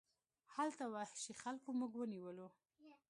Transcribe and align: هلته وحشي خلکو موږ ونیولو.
هلته 0.55 0.83
وحشي 0.93 1.33
خلکو 1.41 1.69
موږ 1.79 1.91
ونیولو. 1.97 2.47